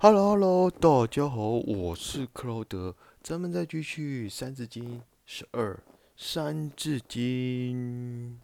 [0.00, 5.74] Hello Hello，大家好，我是克劳德，咱们再继续《三字经》十二，
[6.16, 8.38] 《三字经》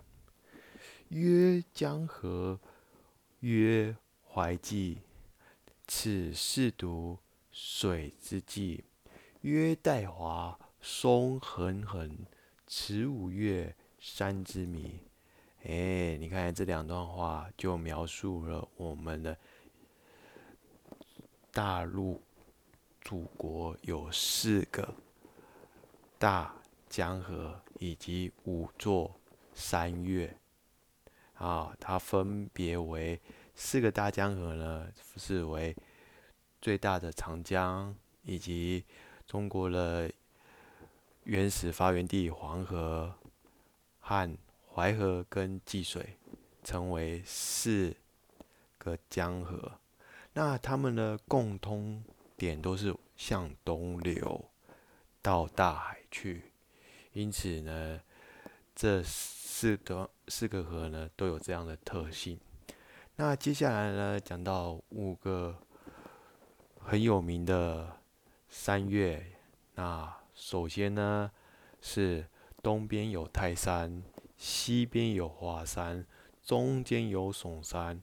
[1.16, 2.58] 曰：江河，
[3.38, 3.96] 曰
[4.28, 4.98] 淮济，
[5.86, 7.18] 此四渎，
[7.52, 8.82] 水之纪；
[9.42, 12.18] 曰岱华，松横横，
[12.66, 14.98] 此五岳，山之谜。
[15.62, 19.38] 哎，你看这两段话，就描述了我们的。
[21.54, 22.20] 大陆
[23.00, 24.92] 祖国有四个
[26.18, 26.52] 大
[26.90, 29.14] 江河，以及五座
[29.54, 30.36] 山岳
[31.34, 33.20] 啊，它分别为
[33.54, 35.76] 四个大江河呢，是为
[36.60, 38.84] 最大的长江，以及
[39.24, 40.10] 中国的
[41.22, 43.14] 原始发源地黄河
[44.00, 44.36] 和
[44.72, 46.16] 淮河跟济水，
[46.64, 47.94] 成为四
[48.76, 49.78] 个江河。
[50.34, 52.04] 那他们的共通
[52.36, 54.50] 点都是向东流
[55.22, 56.52] 到大海去，
[57.12, 58.00] 因此呢，
[58.74, 62.38] 这四个四个河呢都有这样的特性。
[63.16, 65.56] 那接下来呢，讲到五个
[66.80, 67.96] 很有名的
[68.48, 69.24] 山岳。
[69.76, 71.30] 那首先呢
[71.80, 72.26] 是
[72.60, 74.02] 东边有泰山，
[74.36, 76.04] 西边有华山，
[76.42, 78.02] 中间有嵩山，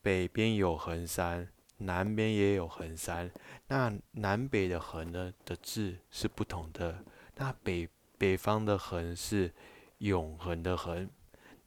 [0.00, 1.48] 北边有恒山。
[1.78, 3.30] 南边也有横山，
[3.66, 7.04] 那南北的横呢的字是不同的。
[7.34, 9.52] 那北北方的横是
[9.98, 11.10] 永恒的恒，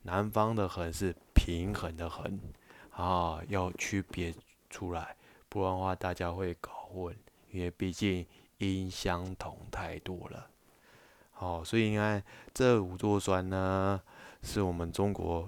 [0.02, 2.40] 南方的横是平衡的衡，
[2.90, 4.34] 啊，要区别
[4.68, 5.16] 出来，
[5.48, 7.16] 不然的话大家会搞混，
[7.52, 8.26] 因为毕竟
[8.58, 10.50] 音相同太多了。
[11.32, 14.02] 好，所以你看这五座山呢，
[14.42, 15.48] 是我们中国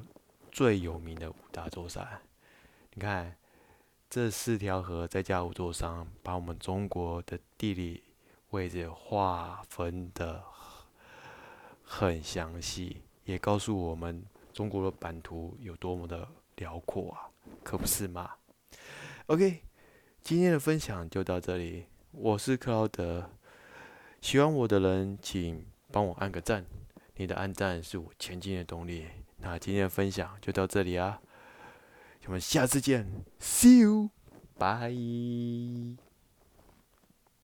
[0.51, 2.07] 最有名的五大座山。
[2.93, 3.35] 你看。
[4.11, 8.03] 这四条河再加五座山，把我们中国的地理
[8.49, 10.43] 位置划分的
[11.81, 14.21] 很详细，也告诉我们
[14.51, 16.27] 中国的版图有多么的
[16.57, 17.31] 辽阔啊，
[17.63, 18.31] 可不是吗
[19.27, 19.61] ？OK，
[20.21, 23.29] 今天的分享就到这里，我是克劳德，
[24.19, 26.65] 喜欢我的人请帮我按个赞，
[27.15, 29.07] 你的按赞是我前进的动力。
[29.37, 31.21] 那今天的分享就到这里啊。
[32.25, 33.07] 我们下次见
[33.39, 34.91] ，See you，bye。